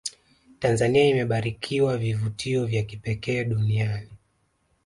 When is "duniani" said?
3.43-4.09